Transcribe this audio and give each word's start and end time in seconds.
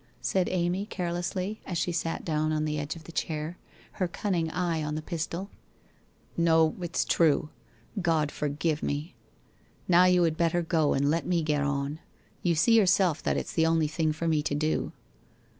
said 0.19 0.49
Amy, 0.49 0.83
carelessly, 0.87 1.61
as 1.63 1.77
she 1.77 1.91
sat 1.91 2.25
down 2.25 2.51
on 2.51 2.65
the 2.65 2.79
edge 2.79 2.95
of 2.95 3.03
the 3.03 3.11
chair, 3.11 3.59
her 3.91 4.07
cunning 4.07 4.49
eye 4.49 4.81
on 4.83 4.95
the 4.95 5.01
pistol.' 5.03 5.51
Xo, 6.39 6.75
it's 6.83 7.05
true. 7.05 7.49
God 8.01 8.31
forgive 8.31 8.81
me. 8.81 9.13
Now 9.87 10.05
you 10.05 10.23
had 10.23 10.37
better 10.37 10.63
go, 10.63 10.95
and 10.95 11.11
let 11.11 11.27
me 11.27 11.43
get 11.43 11.61
on. 11.61 11.99
You 12.41 12.55
see 12.55 12.75
yourself 12.75 13.21
that 13.21 13.37
it's 13.37 13.53
the 13.53 13.67
only 13.67 13.87
thing 13.87 14.11
for 14.11 14.27
me 14.27 14.41
to 14.41 14.55
do/' 14.55 14.75
Xot 14.79 14.81
at 14.87 14.89
all. 14.89 14.91